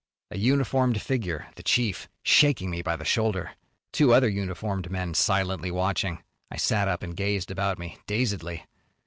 A 0.31 0.37
uniformed 0.39 0.99
figure, 0.99 1.45
the 1.57 1.61
chief, 1.61 2.09
shaking 2.23 2.71
me 2.71 2.81
by 2.81 2.95
the 2.95 3.05
shoulder. 3.05 3.51
Two 3.91 4.15
other 4.15 4.27
uniformed 4.27 4.89
men 4.89 5.13
silently 5.13 5.69
watching. 5.69 6.23
I 6.49 6.57
sat 6.57 6.87
up 6.87 7.03
and 7.03 7.15
gazed 7.15 7.51
about 7.51 7.77
me, 7.77 7.99
dazedly. 8.07 8.65